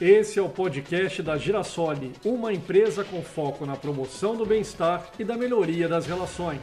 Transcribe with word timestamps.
Esse 0.00 0.38
é 0.38 0.42
o 0.42 0.48
podcast 0.48 1.22
da 1.22 1.36
Girassole, 1.36 2.12
uma 2.24 2.54
empresa 2.54 3.04
com 3.04 3.20
foco 3.20 3.66
na 3.66 3.76
promoção 3.76 4.34
do 4.34 4.46
bem-estar 4.46 5.10
e 5.18 5.24
da 5.24 5.36
melhoria 5.36 5.86
das 5.86 6.06
relações. 6.06 6.62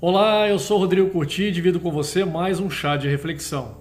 Olá, 0.00 0.48
eu 0.48 0.60
sou 0.60 0.78
Rodrigo 0.78 1.10
Curti 1.10 1.44
e 1.44 1.50
divido 1.50 1.80
com 1.80 1.90
você 1.90 2.24
mais 2.24 2.60
um 2.60 2.70
chá 2.70 2.96
de 2.96 3.08
reflexão. 3.08 3.78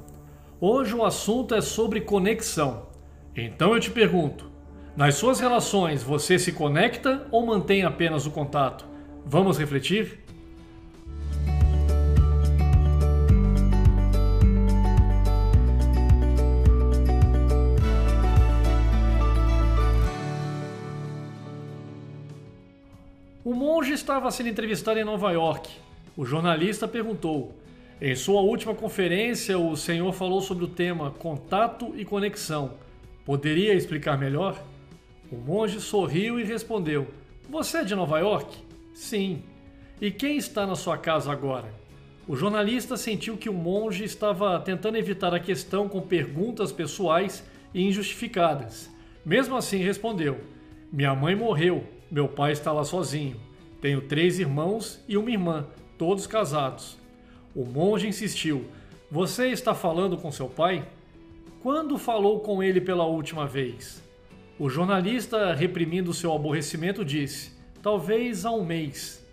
Hoje 0.60 0.96
o 0.96 1.06
assunto 1.06 1.54
é 1.54 1.62
sobre 1.62 2.02
conexão. 2.02 2.88
Então 3.36 3.76
eu 3.76 3.80
te 3.80 3.92
pergunto: 3.92 4.50
nas 4.98 5.14
suas 5.14 5.40
relações 5.40 6.02
você 6.02 6.40
se 6.40 6.54
conecta 6.54 7.28
ou 7.30 7.46
mantém 7.46 7.84
apenas 7.84 8.26
o 8.26 8.32
contato? 8.32 8.84
Vamos 9.28 9.60
refletir? 9.60 10.23
O 23.46 23.54
monge 23.54 23.92
estava 23.92 24.32
sendo 24.32 24.48
entrevistado 24.48 24.98
em 24.98 25.04
Nova 25.04 25.30
York. 25.34 25.70
O 26.16 26.26
jornalista 26.26 26.88
perguntou: 26.88 27.54
Em 28.00 28.16
sua 28.16 28.40
última 28.40 28.74
conferência, 28.74 29.60
o 29.60 29.76
senhor 29.76 30.14
falou 30.14 30.40
sobre 30.40 30.64
o 30.64 30.70
tema 30.70 31.12
contato 31.12 31.94
e 31.98 32.06
conexão. 32.06 32.76
Poderia 33.26 33.74
explicar 33.74 34.18
melhor? 34.18 34.64
O 35.30 35.36
monge 35.36 35.82
sorriu 35.82 36.40
e 36.40 36.46
respondeu: 36.46 37.06
Você 37.50 37.80
é 37.80 37.84
de 37.84 37.94
Nova 37.94 38.18
York? 38.18 38.58
Sim. 38.94 39.44
E 40.00 40.10
quem 40.10 40.38
está 40.38 40.66
na 40.66 40.76
sua 40.76 40.98
casa 40.98 41.30
agora? 41.30 41.74
O 42.26 42.38
jornalista 42.38 42.96
sentiu 42.96 43.36
que 43.36 43.50
o 43.50 43.54
monge 43.54 44.06
estava 44.06 44.58
tentando 44.62 44.98
evitar 44.98 45.34
a 45.34 45.40
questão 45.40 45.90
com 45.90 46.00
perguntas 46.00 46.72
pessoais 46.72 47.44
e 47.74 47.86
injustificadas. 47.86 48.90
Mesmo 49.26 49.58
assim, 49.58 49.80
respondeu: 49.80 50.40
Minha 50.90 51.14
mãe 51.14 51.36
morreu 51.36 51.84
meu 52.14 52.28
pai 52.28 52.52
está 52.52 52.72
lá 52.72 52.84
sozinho. 52.84 53.38
Tenho 53.82 54.00
três 54.00 54.38
irmãos 54.38 55.04
e 55.08 55.18
uma 55.18 55.32
irmã, 55.32 55.66
todos 55.98 56.28
casados. 56.28 56.96
O 57.56 57.66
monge 57.66 58.08
insistiu: 58.08 58.66
Você 59.10 59.48
está 59.48 59.74
falando 59.74 60.16
com 60.16 60.32
seu 60.32 60.48
pai? 60.48 60.88
Quando 61.64 61.98
falou 61.98 62.42
com 62.42 62.62
ele 62.62 62.80
pela 62.80 63.04
última 63.04 63.48
vez? 63.48 64.00
O 64.60 64.70
jornalista, 64.70 65.56
reprimindo 65.56 66.14
seu 66.14 66.32
aborrecimento, 66.32 67.04
disse: 67.04 67.52
Talvez 67.82 68.46
há 68.46 68.52
um 68.52 68.64
mês. 68.64 69.26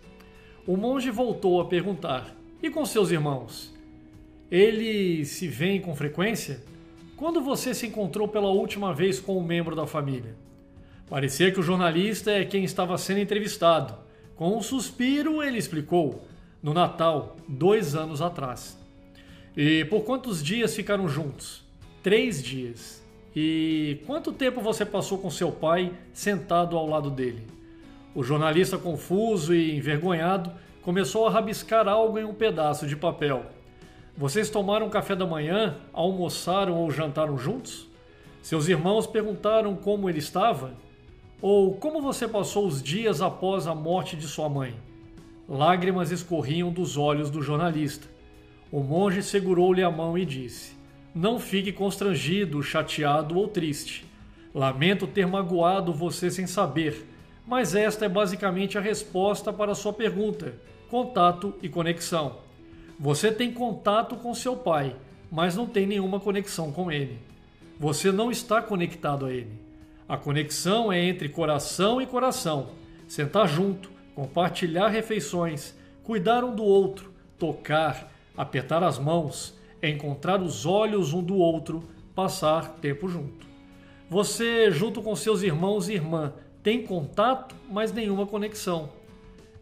O 0.65 0.75
monge 0.75 1.11
voltou 1.11 1.61
a 1.61 1.65
perguntar: 1.65 2.35
E 2.63 2.71
com 2.71 2.83
seus 2.83 3.11
irmãos? 3.11 3.71
Eles 4.49 5.27
se 5.27 5.47
veem 5.47 5.81
com 5.81 5.95
frequência? 5.95 6.63
Quando 7.15 7.41
você 7.41 7.75
se 7.75 7.85
encontrou 7.85 8.27
pela 8.27 8.49
última 8.49 8.91
vez 8.91 9.19
com 9.19 9.37
um 9.37 9.43
membro 9.43 9.75
da 9.75 9.85
família? 9.85 10.35
Parecia 11.09 11.51
que 11.51 11.59
o 11.59 11.63
jornalista 11.63 12.31
é 12.31 12.45
quem 12.45 12.63
estava 12.63 12.97
sendo 12.97 13.19
entrevistado. 13.19 13.95
Com 14.35 14.57
um 14.57 14.61
suspiro, 14.61 15.43
ele 15.43 15.57
explicou: 15.57 16.25
no 16.63 16.73
Natal, 16.73 17.35
dois 17.47 17.95
anos 17.95 18.21
atrás. 18.21 18.77
E 19.55 19.83
por 19.85 20.01
quantos 20.03 20.43
dias 20.43 20.75
ficaram 20.75 21.07
juntos? 21.07 21.63
Três 22.01 22.41
dias. 22.41 23.01
E 23.35 24.01
quanto 24.05 24.31
tempo 24.31 24.61
você 24.61 24.85
passou 24.85 25.17
com 25.17 25.29
seu 25.29 25.51
pai 25.51 25.93
sentado 26.13 26.77
ao 26.77 26.87
lado 26.87 27.09
dele? 27.09 27.45
O 28.13 28.23
jornalista, 28.23 28.77
confuso 28.77 29.53
e 29.53 29.75
envergonhado, 29.75 30.51
começou 30.81 31.27
a 31.27 31.31
rabiscar 31.31 31.87
algo 31.87 32.17
em 32.19 32.25
um 32.25 32.33
pedaço 32.33 32.85
de 32.85 32.95
papel. 32.95 33.45
Vocês 34.17 34.49
tomaram 34.49 34.89
café 34.89 35.15
da 35.15 35.25
manhã, 35.25 35.77
almoçaram 35.93 36.77
ou 36.77 36.91
jantaram 36.91 37.37
juntos? 37.37 37.87
Seus 38.41 38.67
irmãos 38.67 39.07
perguntaram 39.07 39.75
como 39.75 40.09
ele 40.09 40.19
estava 40.19 40.73
ou 41.41 41.73
como 41.73 42.01
você 42.01 42.27
passou 42.27 42.67
os 42.67 42.83
dias 42.83 43.19
após 43.19 43.65
a 43.65 43.73
morte 43.73 44.15
de 44.15 44.27
sua 44.27 44.47
mãe? 44.47 44.75
Lágrimas 45.49 46.11
escorriam 46.11 46.71
dos 46.71 46.97
olhos 46.97 47.31
do 47.31 47.41
jornalista. 47.41 48.07
O 48.71 48.81
monge 48.81 49.23
segurou-lhe 49.23 49.81
a 49.81 49.89
mão 49.89 50.15
e 50.15 50.23
disse: 50.23 50.73
Não 51.15 51.39
fique 51.39 51.71
constrangido, 51.71 52.61
chateado 52.61 53.37
ou 53.37 53.47
triste. 53.47 54.05
Lamento 54.53 55.07
ter 55.07 55.25
magoado 55.25 55.91
você 55.91 56.29
sem 56.29 56.45
saber, 56.45 57.07
mas 57.47 57.73
esta 57.73 58.05
é 58.05 58.09
basicamente 58.09 58.77
a 58.77 58.81
resposta 58.81 59.51
para 59.51 59.71
a 59.71 59.75
sua 59.75 59.91
pergunta: 59.91 60.53
contato 60.89 61.55
e 61.61 61.67
conexão. 61.67 62.37
Você 62.99 63.31
tem 63.31 63.51
contato 63.51 64.15
com 64.15 64.31
seu 64.35 64.55
pai, 64.55 64.95
mas 65.31 65.55
não 65.55 65.65
tem 65.65 65.87
nenhuma 65.87 66.19
conexão 66.19 66.71
com 66.71 66.91
ele. 66.91 67.17
Você 67.79 68.11
não 68.11 68.29
está 68.29 68.61
conectado 68.61 69.25
a 69.25 69.33
ele. 69.33 69.70
A 70.11 70.17
conexão 70.17 70.91
é 70.91 71.01
entre 71.01 71.29
coração 71.29 72.01
e 72.01 72.05
coração. 72.05 72.71
Sentar 73.07 73.47
junto, 73.47 73.89
compartilhar 74.13 74.89
refeições, 74.89 75.73
cuidar 76.03 76.43
um 76.43 76.53
do 76.53 76.65
outro, 76.65 77.13
tocar, 77.39 78.11
apertar 78.35 78.83
as 78.83 78.99
mãos, 78.99 79.57
encontrar 79.81 80.41
os 80.41 80.65
olhos 80.65 81.13
um 81.13 81.23
do 81.23 81.37
outro, 81.37 81.87
passar 82.13 82.73
tempo 82.81 83.07
junto. 83.07 83.47
Você, 84.09 84.69
junto 84.69 85.01
com 85.01 85.15
seus 85.15 85.43
irmãos 85.43 85.87
e 85.87 85.93
irmã, 85.93 86.33
tem 86.61 86.85
contato, 86.85 87.55
mas 87.69 87.93
nenhuma 87.93 88.27
conexão. 88.27 88.89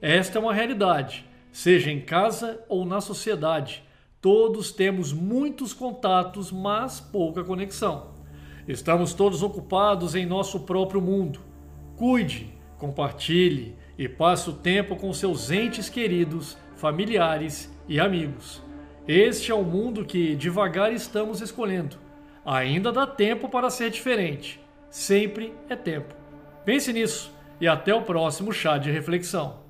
Esta 0.02 0.40
é 0.40 0.42
uma 0.42 0.52
realidade, 0.52 1.28
seja 1.52 1.92
em 1.92 2.02
casa 2.02 2.60
ou 2.68 2.86
na 2.86 3.02
sociedade. 3.02 3.84
Todos 4.20 4.72
temos 4.72 5.14
muitos 5.14 5.74
contatos, 5.74 6.52
mas 6.52 7.00
pouca 7.00 7.44
conexão. 7.44 8.18
Estamos 8.68 9.14
todos 9.14 9.42
ocupados 9.42 10.16
em 10.16 10.26
nosso 10.26 10.62
próprio 10.62 11.02
mundo. 11.02 11.40
Cuide, 11.96 12.54
compartilhe 12.78 13.76
e 13.98 14.08
passe 14.08 14.50
o 14.50 14.54
tempo 14.54 14.96
com 14.96 15.12
seus 15.14 15.52
entes 15.52 15.90
queridos, 15.90 16.58
familiares 16.76 17.74
e 17.88 18.00
amigos. 18.00 18.62
Este 19.08 19.52
é 19.52 19.56
o 19.56 19.64
mundo 19.64 20.06
que 20.06 20.36
devagar 20.36 20.94
estamos 20.94 21.42
escolhendo. 21.42 21.98
Ainda 22.46 22.92
dá 22.92 23.06
tempo 23.06 23.50
para 23.50 23.70
ser 23.70 23.90
diferente. 23.90 24.60
Sempre 24.90 25.54
é 25.68 25.76
tempo. 25.76 26.14
Pense 26.64 26.94
nisso 26.94 27.34
e 27.60 27.68
até 27.68 27.94
o 27.94 28.04
próximo 28.04 28.54
chá 28.54 28.78
de 28.78 28.92
reflexão. 28.92 29.69